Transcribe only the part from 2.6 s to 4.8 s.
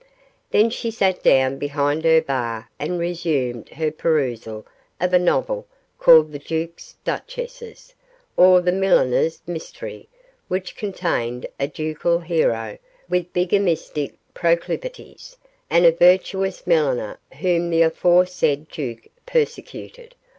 and resumed her perusal